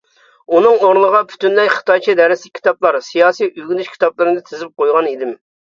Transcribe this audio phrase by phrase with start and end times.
[0.53, 5.41] ئۇنىڭ ئورنىغا پۈتۈنلەي خىتايچە دەرسلىك كىتابلار، سىياسىي ئۆگىنىش كىتابلىرىنى تىزىپ قويغان ئىدىم.